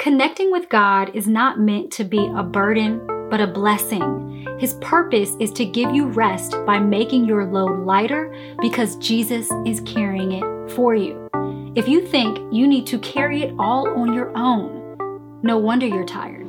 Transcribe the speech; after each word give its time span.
Connecting 0.00 0.50
with 0.50 0.70
God 0.70 1.14
is 1.14 1.28
not 1.28 1.60
meant 1.60 1.90
to 1.90 2.04
be 2.04 2.26
a 2.34 2.42
burden, 2.42 3.06
but 3.28 3.38
a 3.38 3.46
blessing. 3.46 4.46
His 4.58 4.72
purpose 4.80 5.36
is 5.38 5.52
to 5.52 5.66
give 5.66 5.94
you 5.94 6.06
rest 6.06 6.52
by 6.64 6.78
making 6.78 7.26
your 7.26 7.44
load 7.44 7.84
lighter 7.84 8.34
because 8.62 8.96
Jesus 8.96 9.46
is 9.66 9.80
carrying 9.80 10.32
it 10.32 10.70
for 10.70 10.94
you. 10.94 11.28
If 11.76 11.86
you 11.86 12.06
think 12.06 12.38
you 12.50 12.66
need 12.66 12.86
to 12.86 12.98
carry 13.00 13.42
it 13.42 13.54
all 13.58 13.88
on 13.88 14.14
your 14.14 14.34
own, 14.34 14.96
no 15.42 15.58
wonder 15.58 15.86
you're 15.86 16.06
tired. 16.06 16.46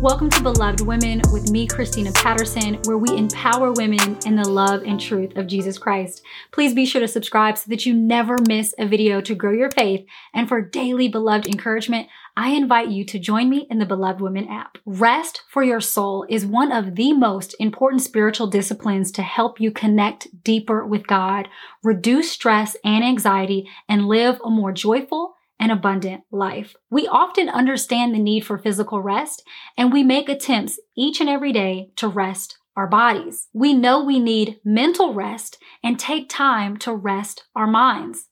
Welcome 0.00 0.30
to 0.30 0.42
Beloved 0.44 0.82
Women 0.82 1.22
with 1.32 1.50
me, 1.50 1.66
Christina 1.66 2.12
Patterson, 2.12 2.74
where 2.84 2.98
we 2.98 3.16
empower 3.16 3.72
women 3.72 4.16
in 4.24 4.36
the 4.36 4.48
love 4.48 4.84
and 4.84 5.00
truth 5.00 5.36
of 5.36 5.48
Jesus 5.48 5.76
Christ. 5.76 6.22
Please 6.52 6.72
be 6.72 6.86
sure 6.86 7.00
to 7.00 7.08
subscribe 7.08 7.58
so 7.58 7.64
that 7.70 7.84
you 7.84 7.94
never 7.94 8.36
miss 8.46 8.72
a 8.78 8.86
video 8.86 9.20
to 9.20 9.34
grow 9.34 9.50
your 9.50 9.72
faith. 9.72 10.06
And 10.32 10.48
for 10.48 10.62
daily 10.62 11.08
beloved 11.08 11.48
encouragement, 11.48 12.06
I 12.36 12.50
invite 12.50 12.90
you 12.90 13.04
to 13.06 13.18
join 13.18 13.50
me 13.50 13.66
in 13.68 13.80
the 13.80 13.86
Beloved 13.86 14.20
Women 14.20 14.46
app. 14.46 14.78
Rest 14.86 15.42
for 15.48 15.64
your 15.64 15.80
soul 15.80 16.24
is 16.28 16.46
one 16.46 16.70
of 16.70 16.94
the 16.94 17.12
most 17.12 17.56
important 17.58 18.02
spiritual 18.02 18.46
disciplines 18.46 19.10
to 19.12 19.22
help 19.22 19.60
you 19.60 19.72
connect 19.72 20.44
deeper 20.44 20.86
with 20.86 21.08
God, 21.08 21.48
reduce 21.82 22.30
stress 22.30 22.76
and 22.84 23.02
anxiety, 23.02 23.68
and 23.88 24.06
live 24.06 24.40
a 24.44 24.48
more 24.48 24.70
joyful, 24.70 25.34
an 25.60 25.70
abundant 25.70 26.22
life. 26.30 26.76
We 26.90 27.06
often 27.08 27.48
understand 27.48 28.14
the 28.14 28.18
need 28.18 28.46
for 28.46 28.58
physical 28.58 29.02
rest 29.02 29.42
and 29.76 29.92
we 29.92 30.02
make 30.02 30.28
attempts 30.28 30.78
each 30.96 31.20
and 31.20 31.28
every 31.28 31.52
day 31.52 31.90
to 31.96 32.08
rest 32.08 32.58
our 32.76 32.86
bodies. 32.86 33.48
We 33.52 33.74
know 33.74 34.04
we 34.04 34.20
need 34.20 34.60
mental 34.64 35.12
rest 35.12 35.58
and 35.82 35.98
take 35.98 36.28
time 36.28 36.76
to 36.78 36.94
rest 36.94 37.44
our 37.56 37.66
minds. 37.66 38.26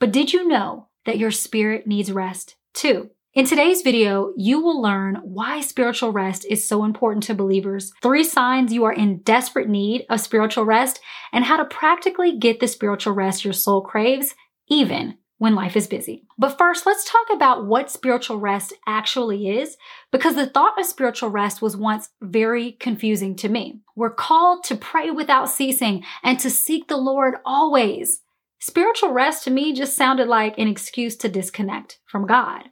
But 0.00 0.12
did 0.12 0.32
you 0.32 0.48
know 0.48 0.88
that 1.04 1.18
your 1.18 1.30
spirit 1.30 1.86
needs 1.86 2.10
rest 2.10 2.56
too? 2.72 3.10
In 3.34 3.46
today's 3.46 3.80
video, 3.80 4.32
you 4.36 4.60
will 4.60 4.82
learn 4.82 5.16
why 5.22 5.60
spiritual 5.60 6.12
rest 6.12 6.44
is 6.50 6.68
so 6.68 6.84
important 6.84 7.22
to 7.24 7.34
believers, 7.34 7.90
three 8.02 8.24
signs 8.24 8.74
you 8.74 8.84
are 8.84 8.92
in 8.92 9.20
desperate 9.20 9.70
need 9.70 10.04
of 10.10 10.20
spiritual 10.20 10.66
rest, 10.66 11.00
and 11.32 11.44
how 11.44 11.56
to 11.56 11.64
practically 11.64 12.36
get 12.36 12.60
the 12.60 12.68
spiritual 12.68 13.14
rest 13.14 13.42
your 13.42 13.54
soul 13.54 13.80
craves, 13.80 14.34
even 14.68 15.16
when 15.42 15.56
life 15.56 15.76
is 15.76 15.88
busy. 15.88 16.22
But 16.38 16.56
first, 16.56 16.86
let's 16.86 17.02
talk 17.02 17.26
about 17.32 17.66
what 17.66 17.90
spiritual 17.90 18.38
rest 18.38 18.74
actually 18.86 19.58
is, 19.58 19.76
because 20.12 20.36
the 20.36 20.46
thought 20.46 20.78
of 20.78 20.86
spiritual 20.86 21.30
rest 21.30 21.60
was 21.60 21.76
once 21.76 22.10
very 22.22 22.70
confusing 22.78 23.34
to 23.38 23.48
me. 23.48 23.80
We're 23.96 24.14
called 24.14 24.62
to 24.66 24.76
pray 24.76 25.10
without 25.10 25.48
ceasing 25.48 26.04
and 26.22 26.38
to 26.38 26.48
seek 26.48 26.86
the 26.86 26.96
Lord 26.96 27.38
always. 27.44 28.20
Spiritual 28.60 29.10
rest 29.10 29.42
to 29.42 29.50
me 29.50 29.72
just 29.72 29.96
sounded 29.96 30.28
like 30.28 30.58
an 30.58 30.68
excuse 30.68 31.16
to 31.16 31.28
disconnect 31.28 31.98
from 32.06 32.28
God. 32.28 32.68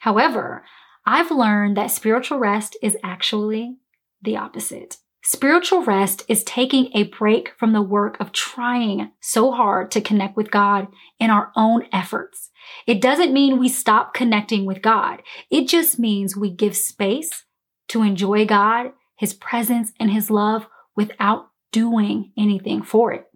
However, 0.00 0.66
I've 1.06 1.30
learned 1.30 1.78
that 1.78 1.90
spiritual 1.90 2.38
rest 2.38 2.76
is 2.82 2.98
actually 3.02 3.78
the 4.20 4.36
opposite. 4.36 4.98
Spiritual 5.32 5.84
rest 5.84 6.24
is 6.26 6.42
taking 6.42 6.90
a 6.92 7.04
break 7.04 7.52
from 7.56 7.72
the 7.72 7.80
work 7.80 8.18
of 8.18 8.32
trying 8.32 9.12
so 9.20 9.52
hard 9.52 9.88
to 9.92 10.00
connect 10.00 10.36
with 10.36 10.50
God 10.50 10.88
in 11.20 11.30
our 11.30 11.52
own 11.54 11.86
efforts. 11.92 12.50
It 12.84 13.00
doesn't 13.00 13.32
mean 13.32 13.56
we 13.56 13.68
stop 13.68 14.12
connecting 14.12 14.66
with 14.66 14.82
God. 14.82 15.22
It 15.48 15.68
just 15.68 16.00
means 16.00 16.36
we 16.36 16.50
give 16.50 16.76
space 16.76 17.44
to 17.90 18.02
enjoy 18.02 18.44
God, 18.44 18.90
His 19.16 19.32
presence, 19.32 19.92
and 20.00 20.10
His 20.10 20.32
love 20.32 20.66
without 20.96 21.46
doing 21.70 22.32
anything 22.36 22.82
for 22.82 23.12
it. 23.12 23.26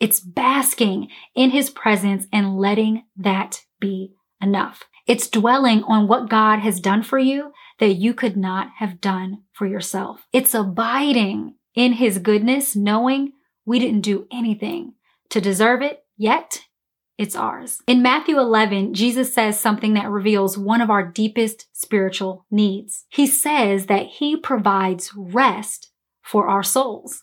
It's 0.00 0.18
basking 0.18 1.06
in 1.36 1.50
His 1.50 1.70
presence 1.70 2.26
and 2.32 2.58
letting 2.58 3.04
that 3.16 3.60
be 3.78 4.12
enough. 4.42 4.82
It's 5.06 5.28
dwelling 5.28 5.84
on 5.84 6.08
what 6.08 6.28
God 6.28 6.58
has 6.58 6.80
done 6.80 7.04
for 7.04 7.20
you 7.20 7.52
that 7.84 7.96
you 7.96 8.14
could 8.14 8.34
not 8.34 8.68
have 8.78 8.98
done 8.98 9.42
for 9.52 9.66
yourself. 9.66 10.26
It's 10.32 10.54
abiding 10.54 11.56
in 11.74 11.92
his 11.92 12.18
goodness, 12.18 12.74
knowing 12.74 13.32
we 13.66 13.78
didn't 13.78 14.00
do 14.00 14.26
anything 14.32 14.94
to 15.28 15.38
deserve 15.38 15.82
it, 15.82 16.02
yet 16.16 16.62
it's 17.18 17.36
ours. 17.36 17.82
In 17.86 18.00
Matthew 18.00 18.38
11, 18.38 18.94
Jesus 18.94 19.34
says 19.34 19.60
something 19.60 19.92
that 19.92 20.10
reveals 20.10 20.56
one 20.56 20.80
of 20.80 20.88
our 20.88 21.06
deepest 21.06 21.66
spiritual 21.72 22.46
needs. 22.50 23.04
He 23.10 23.26
says 23.26 23.84
that 23.84 24.06
he 24.06 24.34
provides 24.34 25.12
rest 25.14 25.90
for 26.22 26.48
our 26.48 26.62
souls. 26.62 27.22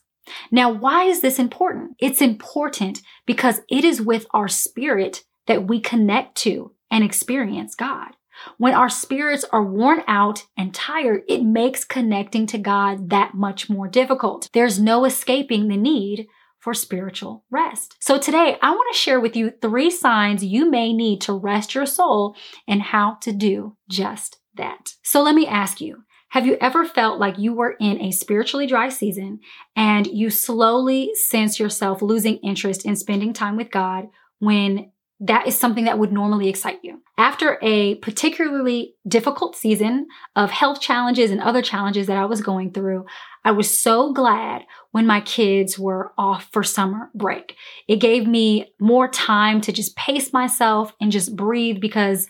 Now, 0.51 0.71
why 0.71 1.05
is 1.05 1.21
this 1.21 1.39
important? 1.39 1.95
It's 1.97 2.21
important 2.21 3.01
because 3.25 3.61
it 3.67 3.83
is 3.83 3.99
with 3.99 4.27
our 4.31 4.47
spirit 4.47 5.23
that 5.47 5.67
we 5.67 5.79
connect 5.79 6.35
to 6.43 6.75
and 6.91 7.03
experience 7.03 7.73
God. 7.73 8.09
When 8.57 8.73
our 8.73 8.89
spirits 8.89 9.45
are 9.51 9.63
worn 9.63 10.03
out 10.07 10.45
and 10.57 10.73
tired, 10.73 11.23
it 11.27 11.43
makes 11.43 11.83
connecting 11.83 12.47
to 12.47 12.57
God 12.57 13.09
that 13.09 13.33
much 13.33 13.69
more 13.69 13.87
difficult. 13.87 14.49
There's 14.53 14.79
no 14.79 15.05
escaping 15.05 15.67
the 15.67 15.77
need 15.77 16.27
for 16.59 16.73
spiritual 16.73 17.43
rest. 17.49 17.97
So 17.99 18.17
today 18.19 18.57
I 18.61 18.71
want 18.71 18.93
to 18.93 18.99
share 18.99 19.19
with 19.19 19.35
you 19.35 19.51
three 19.61 19.89
signs 19.89 20.45
you 20.45 20.69
may 20.69 20.93
need 20.93 21.21
to 21.21 21.33
rest 21.33 21.73
your 21.73 21.87
soul 21.87 22.35
and 22.67 22.81
how 22.81 23.17
to 23.21 23.31
do 23.31 23.77
just 23.89 24.39
that. 24.55 24.93
So 25.03 25.21
let 25.21 25.35
me 25.35 25.47
ask 25.47 25.81
you, 25.81 26.03
have 26.29 26.45
you 26.45 26.57
ever 26.61 26.85
felt 26.85 27.19
like 27.19 27.37
you 27.37 27.53
were 27.53 27.75
in 27.79 27.99
a 27.99 28.11
spiritually 28.11 28.67
dry 28.67 28.89
season 28.89 29.39
and 29.75 30.07
you 30.07 30.29
slowly 30.29 31.11
sense 31.15 31.59
yourself 31.59 32.01
losing 32.01 32.37
interest 32.37 32.85
in 32.85 32.95
spending 32.95 33.33
time 33.33 33.57
with 33.57 33.71
God 33.71 34.07
when 34.39 34.91
that 35.23 35.45
is 35.47 35.57
something 35.57 35.85
that 35.85 35.99
would 35.99 36.11
normally 36.11 36.49
excite 36.49 36.79
you. 36.81 36.99
After 37.15 37.59
a 37.61 37.95
particularly 37.95 38.95
difficult 39.07 39.55
season 39.55 40.07
of 40.35 40.49
health 40.49 40.81
challenges 40.81 41.29
and 41.29 41.39
other 41.39 41.61
challenges 41.61 42.07
that 42.07 42.17
I 42.17 42.25
was 42.25 42.41
going 42.41 42.71
through, 42.71 43.05
I 43.45 43.51
was 43.51 43.79
so 43.79 44.13
glad 44.13 44.63
when 44.91 45.05
my 45.05 45.21
kids 45.21 45.77
were 45.77 46.11
off 46.17 46.49
for 46.51 46.63
summer 46.63 47.11
break. 47.13 47.55
It 47.87 47.97
gave 47.97 48.27
me 48.27 48.73
more 48.79 49.07
time 49.07 49.61
to 49.61 49.71
just 49.71 49.95
pace 49.95 50.33
myself 50.33 50.93
and 50.99 51.11
just 51.11 51.35
breathe 51.35 51.79
because 51.79 52.27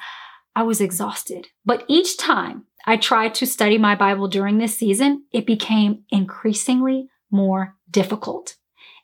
I 0.53 0.63
was 0.63 0.81
exhausted. 0.81 1.47
But 1.63 1.85
each 1.88 2.18
time 2.18 2.66
I 2.85 2.97
tried 2.97 3.34
to 3.35 3.47
study 3.47 3.78
my 3.78 3.96
Bible 3.96 4.28
during 4.28 4.57
this 4.57 4.78
season, 4.78 5.24
it 5.31 5.46
became 5.46 6.03
increasingly 6.09 7.07
more 7.31 7.75
difficult. 7.90 8.57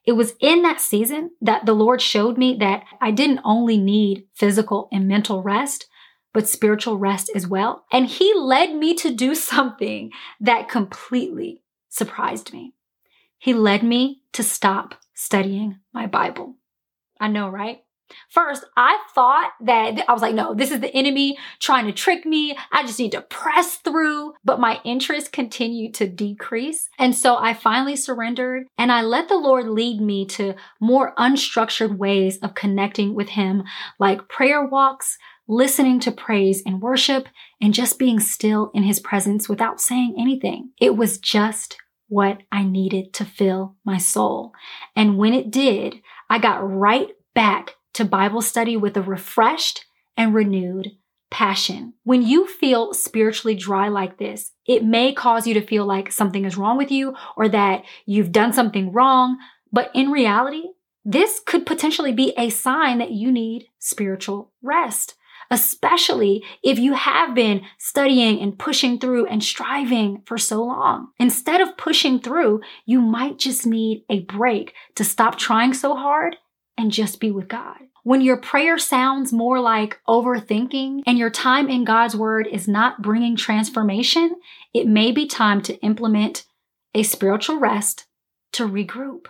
It 0.08 0.16
was 0.16 0.36
in 0.40 0.62
that 0.62 0.80
season 0.80 1.32
that 1.42 1.66
the 1.66 1.74
Lord 1.74 2.02
showed 2.02 2.38
me 2.38 2.56
that 2.62 2.86
I 3.02 3.12
didn't 3.12 3.42
only 3.44 3.78
need 3.78 4.26
physical 4.34 4.88
and 4.90 5.06
mental 5.06 5.44
rest, 5.44 5.88
but 6.34 6.48
spiritual 6.48 6.98
rest 6.98 7.30
as 7.36 7.46
well. 7.46 7.84
And 7.92 8.08
He 8.08 8.34
led 8.34 8.74
me 8.74 8.96
to 8.96 9.14
do 9.14 9.36
something 9.36 10.12
that 10.40 10.70
completely 10.70 11.62
surprised 11.90 12.54
me. 12.54 12.74
He 13.38 13.54
led 13.54 13.84
me 13.84 14.22
to 14.32 14.44
stop 14.44 14.96
studying 15.14 15.80
my 15.94 16.08
Bible. 16.08 16.56
I 17.20 17.28
know, 17.28 17.50
right? 17.50 17.82
First, 18.30 18.66
I 18.76 19.00
thought 19.14 19.52
that 19.62 20.06
I 20.08 20.14
was 20.14 20.22
like, 20.22 20.36
no, 20.36 20.54
this 20.54 20.72
is 20.72 20.80
the 20.80 20.94
enemy 20.96 21.38
trying 21.60 21.86
to 21.86 21.92
trick 21.92 22.26
me. 22.26 22.58
I 22.72 22.84
just 22.84 23.00
need 23.00 23.12
to 23.14 23.22
press 23.22 23.76
through. 23.76 24.34
But 24.44 24.60
my 24.60 24.80
interest 24.84 25.32
continued 25.32 25.94
to 25.96 26.08
decrease. 26.08 26.90
And 27.00 27.16
so 27.16 27.38
I 27.38 27.54
finally 27.54 27.96
surrendered 27.96 28.68
and 28.78 28.92
I 28.92 29.02
let 29.02 29.28
the 29.28 29.38
Lord 29.38 29.68
lead 29.68 30.02
me 30.02 30.26
to 30.28 30.56
more 30.80 31.14
unstructured 31.16 31.98
ways 31.98 32.38
of 32.40 32.56
connecting 32.56 33.14
with 33.14 33.30
Him, 33.30 33.64
like 34.00 34.30
prayer 34.30 34.66
walks, 34.66 35.18
listening 35.48 36.00
to 36.02 36.12
praise 36.12 36.62
and 36.66 36.82
worship, 36.82 37.28
and 37.62 37.74
just 37.74 37.98
being 38.00 38.20
still 38.20 38.72
in 38.74 38.84
His 38.84 39.00
presence 39.00 39.48
without 39.48 39.80
saying 39.80 40.16
anything. 40.20 40.72
It 40.80 40.96
was 40.98 41.18
just 41.18 41.78
what 42.10 42.42
I 42.52 42.64
needed 42.64 43.14
to 43.14 43.26
fill 43.26 43.76
my 43.84 43.98
soul. 43.98 44.54
And 44.96 45.18
when 45.18 45.34
it 45.34 45.52
did, 45.52 46.02
I 46.30 46.40
got 46.40 46.60
right 46.60 47.10
back 47.34 47.76
to 47.98 48.06
Bible 48.06 48.44
study 48.44 48.78
with 48.78 48.96
a 48.96 49.02
refreshed 49.02 49.86
and 50.16 50.32
renewed 50.32 50.92
passion. 51.32 51.96
When 52.04 52.22
you 52.22 52.48
feel 52.48 52.94
spiritually 52.94 53.56
dry 53.56 53.88
like 53.88 54.20
this, 54.20 54.52
it 54.68 54.86
may 54.86 55.14
cause 55.14 55.48
you 55.48 55.56
to 55.56 55.66
feel 55.66 55.84
like 55.84 56.12
something 56.12 56.46
is 56.46 56.58
wrong 56.58 56.78
with 56.78 56.92
you 56.92 57.16
or 57.36 57.50
that 57.50 57.84
you've 58.06 58.32
done 58.32 58.54
something 58.54 58.92
wrong. 58.92 59.40
But 59.72 59.90
in 59.96 60.12
reality, 60.12 60.66
this 61.04 61.42
could 61.44 61.66
potentially 61.66 62.14
be 62.14 62.36
a 62.38 62.52
sign 62.52 63.00
that 63.00 63.14
you 63.14 63.32
need 63.32 63.66
spiritual 63.80 64.52
rest, 64.62 65.16
especially 65.50 66.44
if 66.62 66.78
you 66.78 66.94
have 66.94 67.34
been 67.34 67.64
studying 67.80 68.40
and 68.40 68.60
pushing 68.60 69.00
through 69.00 69.26
and 69.26 69.44
striving 69.44 70.22
for 70.28 70.38
so 70.38 70.64
long. 70.64 71.08
Instead 71.18 71.62
of 71.62 71.78
pushing 71.78 72.20
through, 72.20 72.62
you 72.86 73.02
might 73.02 73.40
just 73.40 73.66
need 73.66 74.04
a 74.08 74.20
break 74.20 74.76
to 74.94 75.04
stop 75.04 75.40
trying 75.40 75.74
so 75.74 75.96
hard 75.96 76.36
and 76.78 76.92
just 76.92 77.20
be 77.20 77.32
with 77.32 77.48
God. 77.48 77.78
When 78.04 78.22
your 78.22 78.38
prayer 78.38 78.78
sounds 78.78 79.34
more 79.34 79.60
like 79.60 80.00
overthinking 80.08 81.02
and 81.06 81.18
your 81.18 81.30
time 81.30 81.70
in 81.70 81.84
God's 81.84 82.16
word 82.16 82.48
is 82.48 82.68
not 82.68 83.02
bringing 83.02 83.36
transformation, 83.36 84.36
it 84.74 84.88
may 84.88 85.12
be 85.12 85.28
time 85.28 85.62
to 85.64 85.76
implement 85.82 86.46
a 86.94 87.04
spiritual 87.04 87.60
rest 87.60 88.06
to 88.54 88.68
regroup. 88.68 89.26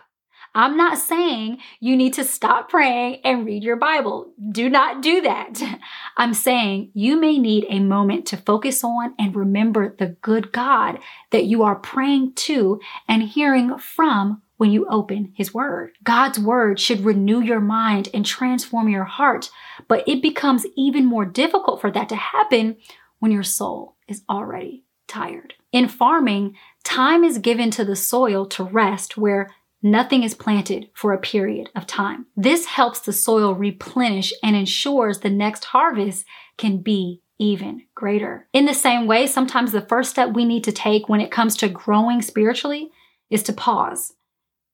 I'm 0.56 0.76
not 0.76 0.98
saying 0.98 1.60
you 1.80 1.96
need 1.96 2.14
to 2.14 2.24
stop 2.24 2.70
praying 2.70 3.22
and 3.24 3.46
read 3.46 3.64
your 3.64 3.76
Bible. 3.76 4.34
Do 4.52 4.70
not 4.70 5.02
do 5.02 5.22
that. 5.22 5.62
I'm 6.18 6.34
saying 6.34 6.92
you 6.94 7.20
may 7.20 7.38
need 7.38 7.66
a 7.70 7.80
moment 7.80 8.26
to 8.28 8.38
focus 8.38 8.84
on 8.84 9.14
and 9.20 9.36
remember 9.36 9.96
the 9.98 10.18
good 10.22 10.52
God 10.52 11.00
that 11.32 11.46
you 11.46 11.64
are 11.64 11.76
praying 11.76 12.34
to 12.36 12.80
and 13.08 13.24
hearing 13.24 13.78
from 13.78 14.42
when 14.58 14.72
you 14.72 14.88
open 14.90 15.34
His 15.36 15.54
Word. 15.54 15.92
God's 16.04 16.40
Word 16.40 16.80
should 16.80 17.06
renew 17.06 17.42
your 17.42 17.62
mind 17.62 18.10
and 18.14 18.26
transform 18.26 18.90
your 18.90 19.04
heart, 19.04 19.50
but 19.88 20.08
it 20.08 20.22
becomes 20.22 20.66
even 20.76 21.06
more 21.06 21.26
difficult 21.26 21.80
for 21.80 21.92
that 21.92 22.10
to 22.10 22.16
happen 22.16 22.78
when 23.20 23.32
your 23.32 23.44
soul 23.44 23.96
is 24.08 24.24
already 24.30 24.84
tired. 25.08 25.54
In 25.72 25.88
farming, 25.88 26.56
time 26.84 27.24
is 27.24 27.38
given 27.38 27.72
to 27.72 27.86
the 27.86 27.96
soil 27.96 28.46
to 28.48 28.64
rest 28.64 29.18
where 29.18 29.50
nothing 29.82 30.24
is 30.24 30.34
planted 30.34 30.90
for 30.94 31.14
a 31.14 31.20
period 31.20 31.70
of 31.76 31.86
time. 31.88 32.26
This 32.36 32.66
helps 32.66 33.00
the 33.00 33.14
soil 33.14 33.54
replenish 33.54 34.34
and 34.44 34.56
ensures 34.56 35.20
the 35.20 35.30
next 35.30 35.66
harvest 35.66 36.26
can 36.58 36.82
be 36.82 37.22
even 37.40 37.84
greater. 37.94 38.48
In 38.54 38.66
the 38.66 38.74
same 38.74 39.06
way, 39.06 39.28
sometimes 39.28 39.72
the 39.72 39.82
first 39.82 40.10
step 40.10 40.34
we 40.34 40.46
need 40.46 40.64
to 40.64 40.72
take 40.72 41.08
when 41.08 41.22
it 41.22 41.32
comes 41.32 41.56
to 41.58 41.70
growing 41.70 42.22
spiritually 42.22 42.90
is 43.30 43.44
to 43.44 43.54
pause, 43.54 44.14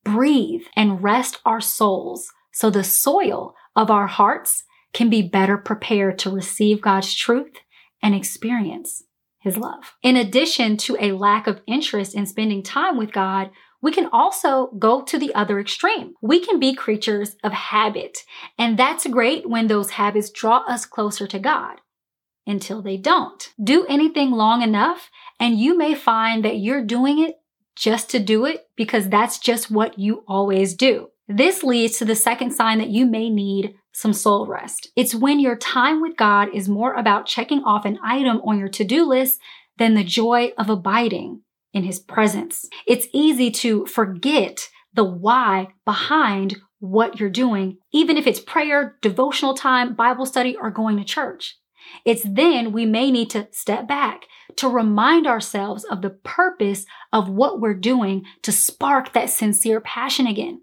breathe, 0.04 0.64
and 0.76 1.04
rest 1.04 1.40
our 1.46 1.60
souls 1.60 2.32
so 2.54 2.70
the 2.70 2.84
soil 2.84 3.56
of 3.76 3.92
our 3.92 4.08
hearts 4.08 4.64
can 4.94 5.10
be 5.10 5.22
better 5.22 5.58
prepared 5.58 6.20
to 6.20 6.30
receive 6.30 6.82
God's 6.82 7.14
truth 7.14 7.56
and 8.02 8.14
experience 8.14 9.04
his 9.40 9.58
love. 9.58 9.96
In 10.04 10.16
addition 10.16 10.78
to 10.78 10.96
a 11.00 11.12
lack 11.12 11.48
of 11.48 11.62
interest 11.68 12.16
in 12.16 12.26
spending 12.26 12.64
time 12.64 12.98
with 12.98 13.12
God, 13.12 13.50
we 13.84 13.92
can 13.92 14.08
also 14.14 14.68
go 14.80 15.02
to 15.04 15.20
the 15.20 15.36
other 15.36 15.60
extreme. 15.60 16.14
We 16.22 16.40
can 16.40 16.58
be 16.58 16.74
creatures 16.74 17.36
of 17.44 17.52
habit, 17.52 18.20
and 18.58 18.80
that's 18.80 19.06
great 19.06 19.48
when 19.48 19.68
those 19.68 19.92
habits 19.92 20.32
draw 20.32 20.60
us 20.60 20.86
closer 20.86 21.28
to 21.28 21.38
God 21.38 21.82
until 22.48 22.82
they 22.82 22.96
don't. 22.96 23.52
Do 23.62 23.86
anything 23.88 24.32
long 24.32 24.62
enough, 24.62 25.10
and 25.38 25.60
you 25.60 25.78
may 25.78 25.96
find 25.96 26.46
that 26.46 26.60
you're 26.60 26.86
doing 26.86 27.20
it 27.20 27.36
just 27.76 28.10
to 28.12 28.20
do 28.20 28.46
it 28.46 28.68
because 28.78 29.10
that's 29.10 29.38
just 29.38 29.70
what 29.70 30.00
you 30.00 30.24
always 30.30 30.76
do. 30.76 31.10
This 31.28 31.62
leads 31.62 31.98
to 31.98 32.06
the 32.06 32.16
second 32.16 32.52
sign 32.52 32.78
that 32.78 32.90
you 32.90 33.06
may 33.06 33.30
need 33.30 33.76
some 33.92 34.14
soul 34.14 34.48
rest. 34.48 34.92
It's 34.96 35.14
when 35.14 35.42
your 35.42 35.58
time 35.58 36.02
with 36.02 36.16
God 36.16 36.48
is 36.54 36.70
more 36.70 36.94
about 36.94 37.26
checking 37.26 37.64
off 37.64 37.84
an 37.84 38.00
item 38.02 38.38
on 38.46 38.60
your 38.60 38.70
to 38.70 38.86
do 38.86 39.04
list 39.06 39.42
than 39.78 39.94
the 39.94 40.06
joy 40.06 40.54
of 40.58 40.70
abiding 40.70 41.42
in 41.74 41.84
His 41.84 42.00
presence. 42.00 42.68
It's 42.88 43.08
easy 43.14 43.52
to 43.52 43.86
forget 43.86 44.70
the 44.94 45.04
why 45.04 45.70
behind 45.86 46.58
what 46.80 47.20
you're 47.20 47.30
doing, 47.30 47.78
even 47.92 48.18
if 48.18 48.28
it's 48.28 48.40
prayer, 48.40 48.98
devotional 49.02 49.54
time, 49.54 49.96
Bible 49.96 50.26
study, 50.26 50.56
or 50.56 50.70
going 50.70 50.98
to 50.98 51.04
church. 51.04 51.58
It's 52.06 52.24
then 52.24 52.72
we 52.72 52.86
may 52.86 53.12
need 53.12 53.30
to 53.32 53.48
step 53.52 53.88
back 53.88 54.26
to 54.58 54.70
remind 54.70 55.28
ourselves 55.28 55.84
of 55.86 56.02
the 56.02 56.10
purpose 56.10 56.86
of 57.12 57.30
what 57.30 57.60
we're 57.60 57.74
doing 57.74 58.24
to 58.44 58.52
spark 58.52 59.14
that 59.14 59.30
sincere 59.30 59.82
passion 59.82 60.28
again. 60.28 60.62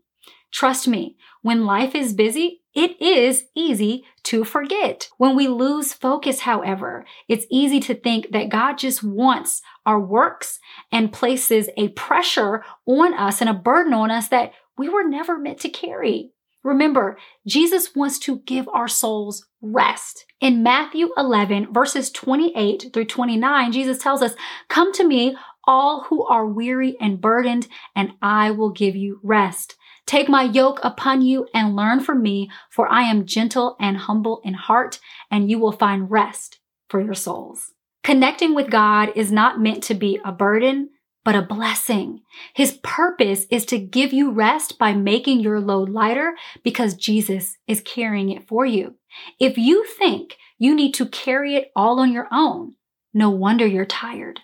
Trust 0.53 0.89
me, 0.89 1.17
when 1.43 1.65
life 1.65 1.95
is 1.95 2.13
busy, 2.13 2.60
it 2.75 3.01
is 3.01 3.45
easy 3.55 4.05
to 4.25 4.45
forget. 4.45 5.09
When 5.17 5.35
we 5.35 5.49
lose 5.49 5.93
focus, 5.93 6.41
however, 6.41 7.05
it's 7.29 7.47
easy 7.51 7.81
to 7.81 7.95
think 7.95 8.31
that 8.31 8.49
God 8.49 8.79
just 8.79 9.03
wants 9.03 9.63
our 9.85 9.99
works 9.99 10.61
and 10.93 11.13
places 11.13 11.69
a 11.77 11.89
pressure 11.89 12.65
on 12.87 13.15
us 13.15 13.41
and 13.41 13.51
a 13.51 13.55
burden 13.55 13.93
on 13.93 14.11
us 14.11 14.29
that 14.29 14.53
we 14.79 14.89
were 14.89 15.05
never 15.05 15.39
meant 15.39 15.59
to 15.61 15.69
carry. 15.69 16.31
Remember, 16.63 17.19
Jesus 17.47 17.95
wants 17.97 18.19
to 18.21 18.41
give 18.41 18.69
our 18.69 18.89
souls 18.89 19.47
rest. 19.63 20.27
In 20.41 20.63
Matthew 20.63 21.09
11, 21.17 21.73
verses 21.73 22.11
28 22.11 22.91
through 22.93 23.07
29, 23.07 23.73
Jesus 23.73 23.99
tells 23.99 24.23
us, 24.23 24.35
Come 24.69 24.93
to 24.93 25.07
me, 25.07 25.37
all 25.65 26.05
who 26.05 26.25
are 26.27 26.47
weary 26.47 26.97
and 27.01 27.21
burdened, 27.21 27.67
and 27.97 28.13
I 28.21 28.51
will 28.51 28.71
give 28.71 28.95
you 28.95 29.21
rest. 29.23 29.77
Take 30.11 30.29
my 30.29 30.43
yoke 30.43 30.81
upon 30.83 31.23
you 31.23 31.47
and 31.55 31.77
learn 31.77 32.01
from 32.01 32.21
me, 32.21 32.51
for 32.69 32.89
I 32.89 33.03
am 33.03 33.27
gentle 33.27 33.77
and 33.79 33.97
humble 33.97 34.41
in 34.43 34.55
heart, 34.55 34.99
and 35.31 35.49
you 35.49 35.61
will 35.61 35.71
find 35.71 36.11
rest 36.11 36.59
for 36.89 37.01
your 37.01 37.15
souls. 37.15 37.75
Connecting 38.03 38.53
with 38.53 38.73
God 38.73 39.13
is 39.15 39.31
not 39.31 39.61
meant 39.61 39.85
to 39.85 39.95
be 39.95 40.19
a 40.25 40.33
burden, 40.33 40.91
but 41.25 41.37
a 41.37 41.43
blessing. 41.43 42.23
His 42.55 42.81
purpose 42.83 43.47
is 43.53 43.65
to 43.67 43.79
give 43.79 44.13
you 44.13 44.33
rest 44.33 44.81
by 44.81 44.95
making 44.95 45.39
your 45.39 45.61
load 45.61 45.89
lighter 45.91 46.35
because 46.65 46.95
Jesus 46.95 47.57
is 47.69 47.81
carrying 47.81 48.31
it 48.31 48.49
for 48.49 48.67
you. 48.67 48.97
If 49.39 49.57
you 49.57 49.85
think 49.85 50.39
you 50.59 50.75
need 50.75 50.93
to 50.95 51.07
carry 51.07 51.55
it 51.55 51.71
all 51.77 52.01
on 52.01 52.13
your 52.13 52.27
own, 52.33 52.75
no 53.15 53.31
wonder 53.31 53.65
you're 53.65 53.85
tired. 53.85 54.41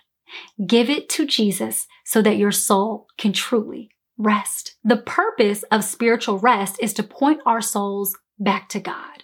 Give 0.65 0.89
it 0.89 1.09
to 1.09 1.25
Jesus 1.25 1.87
so 2.05 2.21
that 2.21 2.37
your 2.37 2.53
soul 2.53 3.07
can 3.17 3.33
truly 3.33 3.89
rest. 4.17 4.75
The 4.83 4.97
purpose 4.97 5.63
of 5.71 5.83
spiritual 5.83 6.39
rest 6.39 6.77
is 6.81 6.93
to 6.93 7.03
point 7.03 7.41
our 7.45 7.61
souls 7.61 8.15
back 8.39 8.69
to 8.69 8.79
God. 8.79 9.23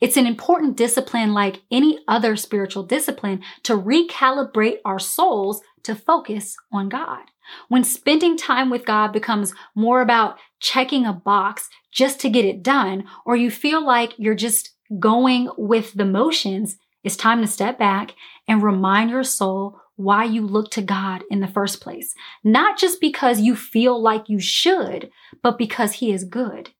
It's 0.00 0.16
an 0.16 0.26
important 0.26 0.76
discipline 0.76 1.32
like 1.32 1.62
any 1.70 1.98
other 2.06 2.36
spiritual 2.36 2.82
discipline 2.82 3.42
to 3.62 3.76
recalibrate 3.76 4.78
our 4.84 4.98
souls 4.98 5.62
to 5.84 5.94
focus 5.94 6.56
on 6.72 6.88
God. 6.88 7.22
When 7.68 7.84
spending 7.84 8.36
time 8.36 8.70
with 8.70 8.84
God 8.84 9.12
becomes 9.12 9.52
more 9.74 10.00
about 10.00 10.38
checking 10.60 11.06
a 11.06 11.12
box 11.12 11.68
just 11.90 12.20
to 12.20 12.30
get 12.30 12.44
it 12.44 12.62
done, 12.62 13.04
or 13.26 13.36
you 13.36 13.50
feel 13.50 13.84
like 13.84 14.12
you're 14.18 14.34
just 14.34 14.70
going 14.98 15.50
with 15.56 15.92
the 15.94 16.04
motions, 16.04 16.76
it's 17.02 17.16
time 17.16 17.40
to 17.40 17.46
step 17.46 17.78
back 17.78 18.14
and 18.46 18.62
remind 18.62 19.10
your 19.10 19.24
soul 19.24 19.80
why 19.96 20.24
you 20.24 20.46
look 20.46 20.70
to 20.72 20.82
God 20.82 21.22
in 21.30 21.40
the 21.40 21.48
first 21.48 21.80
place. 21.80 22.14
Not 22.42 22.78
just 22.78 23.00
because 23.00 23.40
you 23.40 23.54
feel 23.56 24.00
like 24.00 24.28
you 24.28 24.40
should, 24.40 25.10
but 25.42 25.58
because 25.58 25.94
He 25.94 26.12
is 26.12 26.24
good 26.24 26.70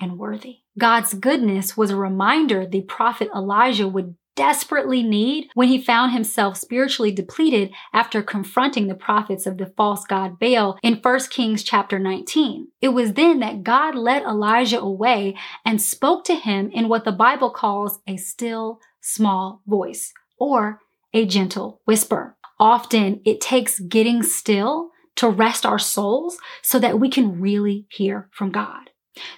and 0.00 0.18
worthy. 0.18 0.58
God's 0.78 1.14
goodness 1.14 1.76
was 1.76 1.90
a 1.90 1.96
reminder 1.96 2.66
the 2.66 2.82
prophet 2.82 3.28
Elijah 3.34 3.88
would 3.88 4.16
desperately 4.34 5.02
need 5.02 5.48
when 5.54 5.68
he 5.68 5.80
found 5.80 6.12
himself 6.12 6.56
spiritually 6.56 7.12
depleted 7.12 7.70
after 7.92 8.22
confronting 8.22 8.88
the 8.88 8.94
prophets 8.94 9.46
of 9.46 9.58
the 9.58 9.66
false 9.76 10.04
god 10.06 10.38
Baal 10.38 10.78
in 10.82 10.94
1 10.94 11.20
Kings 11.30 11.62
chapter 11.62 11.98
19. 11.98 12.68
It 12.80 12.88
was 12.88 13.12
then 13.12 13.40
that 13.40 13.62
God 13.62 13.94
led 13.94 14.22
Elijah 14.22 14.80
away 14.80 15.36
and 15.64 15.80
spoke 15.80 16.24
to 16.24 16.34
him 16.34 16.70
in 16.72 16.88
what 16.88 17.04
the 17.04 17.12
Bible 17.12 17.50
calls 17.50 18.00
a 18.06 18.16
still 18.16 18.80
small 19.00 19.62
voice 19.66 20.12
or 20.38 20.80
a 21.12 21.26
gentle 21.26 21.80
whisper. 21.84 22.36
Often 22.62 23.22
it 23.24 23.40
takes 23.40 23.80
getting 23.80 24.22
still 24.22 24.90
to 25.16 25.28
rest 25.28 25.66
our 25.66 25.80
souls 25.80 26.38
so 26.62 26.78
that 26.78 27.00
we 27.00 27.10
can 27.10 27.40
really 27.40 27.88
hear 27.90 28.28
from 28.30 28.52
God. 28.52 28.90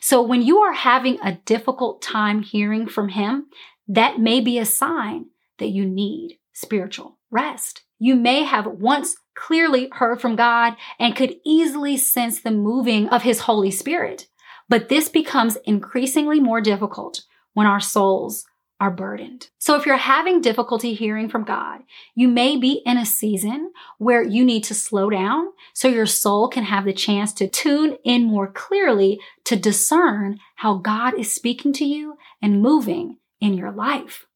So 0.03 0.21
when 0.21 0.43
you 0.43 0.59
are 0.59 0.75
having 0.75 1.19
a 1.25 1.39
difficult 1.47 2.03
time 2.03 2.43
hearing 2.43 2.87
from 2.87 3.09
Him, 3.09 3.47
that 3.89 4.19
may 4.19 4.43
be 4.43 4.59
a 4.59 4.67
sign 4.67 5.29
that 5.59 5.71
you 5.71 5.87
need 5.87 6.39
spiritual 6.53 7.19
rest. 7.31 7.81
You 7.99 8.15
may 8.15 8.43
have 8.43 8.67
once 8.67 9.17
clearly 9.35 9.89
heard 9.93 10.21
from 10.21 10.37
God 10.37 10.77
and 10.99 11.17
could 11.17 11.37
easily 11.47 11.97
sense 11.97 12.43
the 12.43 12.51
moving 12.51 13.09
of 13.09 13.23
His 13.23 13.41
Holy 13.41 13.71
Spirit. 13.71 14.27
But 14.69 14.91
this 14.91 15.09
becomes 15.09 15.57
increasingly 15.65 16.41
more 16.41 16.61
difficult 16.61 17.23
when 17.55 17.67
our 17.67 17.81
souls 17.81 18.45
are 18.85 18.91
burdened. 18.91 19.49
So 19.59 19.77
if 19.77 19.87
you're 19.87 19.97
having 19.97 20.43
difficulty 20.43 20.93
hearing 20.93 21.31
from 21.31 21.45
God, 21.45 21.81
you 22.15 22.29
may 22.29 22.59
be 22.59 22.83
in 22.85 22.99
a 22.99 23.07
season 23.07 23.73
where 23.97 24.23
you 24.23 24.45
need 24.45 24.63
to 24.65 24.75
slow 24.75 25.09
down 25.09 25.47
so 25.73 25.89
your 25.89 26.05
soul 26.05 26.49
can 26.49 26.65
have 26.65 26.85
the 26.85 26.93
chance 26.93 27.33
to 27.35 27.49
tune 27.49 27.97
in 28.05 28.25
more 28.25 28.47
clearly 28.47 29.21
to 29.45 29.57
discern 29.57 30.39
how 30.57 30.75
God 30.75 31.19
is 31.19 31.35
speaking 31.35 31.73
to 31.73 31.85
you 31.87 32.19
and 32.43 32.61
moving 32.61 33.17
in 33.41 33.55
your 33.55 33.73
life. 33.73 34.27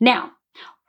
Now, 0.00 0.32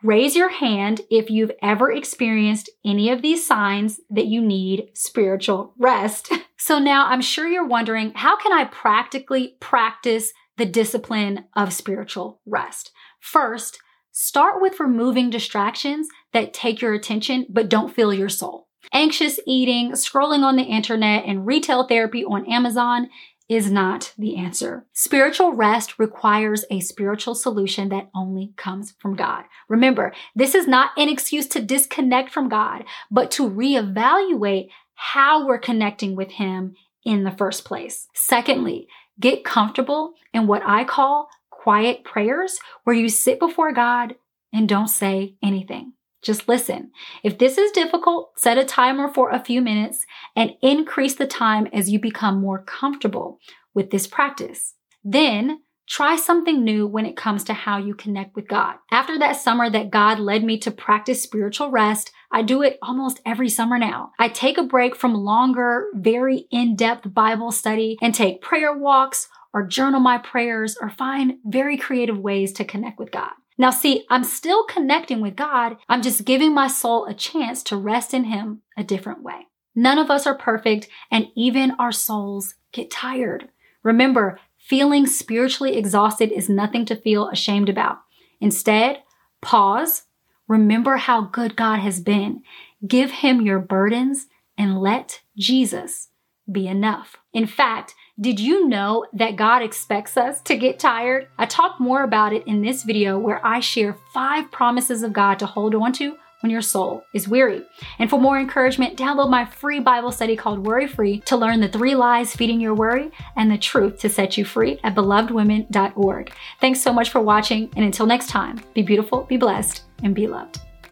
raise 0.01 0.35
your 0.35 0.49
hand 0.49 1.01
if 1.11 1.29
you've 1.29 1.51
ever 1.61 1.91
experienced 1.91 2.71
any 2.83 3.11
of 3.11 3.21
these 3.21 3.45
signs 3.45 3.99
that 4.09 4.25
you 4.25 4.41
need 4.41 4.89
spiritual 4.95 5.75
rest. 5.77 6.31
So 6.55 6.79
now 6.79 7.07
I'm 7.07 7.19
sure 7.19 7.45
you're 7.45 7.67
wondering, 7.67 8.13
how 8.15 8.37
can 8.37 8.53
I 8.53 8.63
practically 8.63 9.57
practice 9.59 10.31
the 10.57 10.65
discipline 10.65 11.45
of 11.55 11.73
spiritual 11.73 12.39
rest. 12.45 12.91
First, 13.23 13.79
start 14.11 14.61
with 14.61 14.81
removing 14.81 15.29
distractions 15.29 16.09
that 16.33 16.53
take 16.53 16.81
your 16.81 16.93
attention 16.93 17.45
but 17.49 17.69
don't 17.69 17.95
fill 17.95 18.13
your 18.13 18.27
soul. 18.27 18.67
Anxious 18.91 19.39
eating, 19.47 19.93
scrolling 19.93 20.43
on 20.43 20.57
the 20.57 20.63
internet, 20.63 21.23
and 21.25 21.47
retail 21.47 21.87
therapy 21.87 22.25
on 22.25 22.45
Amazon 22.51 23.09
is 23.47 23.71
not 23.71 24.13
the 24.17 24.35
answer. 24.35 24.85
Spiritual 24.91 25.53
rest 25.53 25.97
requires 25.97 26.65
a 26.69 26.81
spiritual 26.81 27.33
solution 27.33 27.87
that 27.89 28.09
only 28.13 28.51
comes 28.57 28.93
from 28.99 29.15
God. 29.15 29.45
Remember, 29.69 30.13
this 30.35 30.53
is 30.53 30.67
not 30.67 30.91
an 30.97 31.07
excuse 31.07 31.47
to 31.47 31.61
disconnect 31.61 32.29
from 32.29 32.49
God, 32.49 32.83
but 33.09 33.31
to 33.31 33.49
reevaluate 33.49 34.67
how 34.95 35.47
we're 35.47 35.59
connecting 35.59 36.17
with 36.17 36.31
Him 36.31 36.75
in 37.05 37.23
the 37.23 37.31
first 37.31 37.63
place. 37.63 38.05
Secondly, 38.13 38.87
get 39.17 39.45
comfortable 39.45 40.13
in 40.33 40.45
what 40.45 40.61
I 40.65 40.83
call 40.83 41.29
quiet 41.63 42.03
prayers 42.03 42.59
where 42.83 42.95
you 42.95 43.07
sit 43.07 43.39
before 43.39 43.71
God 43.71 44.15
and 44.51 44.67
don't 44.67 44.89
say 44.89 45.35
anything. 45.41 45.93
Just 46.21 46.49
listen. 46.49 46.91
If 47.23 47.37
this 47.37 47.57
is 47.57 47.71
difficult, 47.71 48.31
set 48.37 48.57
a 48.57 48.65
timer 48.65 49.07
for 49.07 49.29
a 49.29 49.43
few 49.43 49.61
minutes 49.61 50.05
and 50.35 50.51
increase 50.61 51.15
the 51.15 51.25
time 51.27 51.67
as 51.71 51.89
you 51.89 51.99
become 51.99 52.41
more 52.41 52.61
comfortable 52.61 53.39
with 53.73 53.91
this 53.91 54.07
practice. 54.07 54.73
Then 55.05 55.59
Try 55.85 56.15
something 56.15 56.63
new 56.63 56.87
when 56.87 57.05
it 57.05 57.17
comes 57.17 57.43
to 57.43 57.53
how 57.53 57.77
you 57.77 57.93
connect 57.93 58.37
with 58.37 58.47
God. 58.47 58.75
After 58.89 59.19
that 59.19 59.35
summer 59.35 59.69
that 59.69 59.91
God 59.91 60.17
led 60.17 60.43
me 60.43 60.57
to 60.59 60.71
practice 60.71 61.21
spiritual 61.21 61.71
rest, 61.71 62.09
I 62.31 62.41
do 62.41 62.61
it 62.61 62.79
almost 62.81 63.19
every 63.25 63.49
summer 63.49 63.77
now. 63.77 64.11
I 64.17 64.29
take 64.29 64.57
a 64.57 64.63
break 64.63 64.95
from 64.95 65.13
longer, 65.13 65.87
very 65.93 66.47
in 66.51 66.77
depth 66.77 67.13
Bible 67.13 67.51
study 67.51 67.97
and 68.01 68.15
take 68.15 68.41
prayer 68.41 68.75
walks 68.75 69.27
or 69.53 69.63
journal 69.63 69.99
my 69.99 70.17
prayers 70.17 70.77
or 70.81 70.89
find 70.89 71.35
very 71.45 71.77
creative 71.77 72.17
ways 72.17 72.51
to 72.53 72.65
connect 72.65 72.99
with 72.99 73.11
God. 73.11 73.31
Now, 73.57 73.69
see, 73.69 74.05
I'm 74.09 74.23
still 74.23 74.63
connecting 74.65 75.21
with 75.21 75.35
God. 75.35 75.77
I'm 75.87 76.01
just 76.01 76.25
giving 76.25 76.53
my 76.53 76.67
soul 76.67 77.05
a 77.05 77.13
chance 77.13 77.61
to 77.63 77.77
rest 77.77 78.13
in 78.13 78.25
Him 78.25 78.61
a 78.75 78.83
different 78.83 79.21
way. 79.21 79.47
None 79.75 79.99
of 79.99 80.09
us 80.09 80.25
are 80.25 80.37
perfect, 80.37 80.87
and 81.11 81.27
even 81.35 81.71
our 81.79 81.91
souls 81.91 82.55
get 82.71 82.89
tired. 82.91 83.49
Remember, 83.83 84.39
feeling 84.57 85.05
spiritually 85.05 85.77
exhausted 85.77 86.31
is 86.31 86.49
nothing 86.49 86.85
to 86.85 86.95
feel 86.95 87.29
ashamed 87.29 87.69
about. 87.69 87.99
Instead, 88.39 89.03
pause, 89.41 90.03
remember 90.47 90.97
how 90.97 91.21
good 91.21 91.55
God 91.55 91.79
has 91.79 91.99
been, 91.99 92.41
give 92.87 93.11
Him 93.11 93.41
your 93.41 93.59
burdens, 93.59 94.27
and 94.57 94.79
let 94.79 95.21
Jesus 95.37 96.09
be 96.51 96.67
enough. 96.67 97.17
In 97.33 97.47
fact, 97.47 97.95
did 98.19 98.39
you 98.39 98.67
know 98.67 99.05
that 99.13 99.35
God 99.35 99.63
expects 99.63 100.17
us 100.17 100.39
to 100.41 100.55
get 100.55 100.77
tired? 100.77 101.27
I 101.37 101.47
talk 101.47 101.79
more 101.79 102.03
about 102.03 102.31
it 102.31 102.45
in 102.45 102.61
this 102.61 102.83
video 102.83 103.17
where 103.17 103.43
I 103.45 103.59
share 103.59 103.97
five 104.13 104.51
promises 104.51 105.01
of 105.01 105.13
God 105.13 105.39
to 105.39 105.47
hold 105.47 105.73
on 105.73 105.93
to 105.93 106.15
when 106.41 106.51
your 106.51 106.61
soul 106.61 107.03
is 107.13 107.27
weary. 107.27 107.63
And 107.97 108.09
for 108.09 108.19
more 108.19 108.37
encouragement, 108.37 108.97
download 108.97 109.31
my 109.31 109.45
free 109.45 109.79
Bible 109.79 110.11
study 110.11 110.35
called 110.35 110.67
Worry 110.67 110.87
Free 110.87 111.21
to 111.21 111.37
learn 111.37 111.61
the 111.61 111.69
three 111.69 111.95
lies 111.95 112.35
feeding 112.35 112.59
your 112.61 112.75
worry 112.75 113.11
and 113.35 113.49
the 113.49 113.57
truth 113.57 113.99
to 114.01 114.09
set 114.09 114.37
you 114.37 114.45
free 114.45 114.79
at 114.83 114.93
belovedwomen.org. 114.93 116.33
Thanks 116.61 116.81
so 116.81 116.93
much 116.93 117.09
for 117.09 117.21
watching, 117.21 117.71
and 117.75 117.85
until 117.85 118.05
next 118.05 118.27
time, 118.29 118.61
be 118.75 118.83
beautiful, 118.83 119.23
be 119.23 119.37
blessed, 119.37 119.83
and 120.03 120.13
be 120.13 120.27
loved. 120.27 120.59